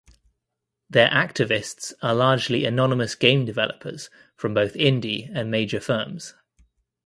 [0.89, 6.33] Their activists are largely anonymous game developers from both indie and major firms.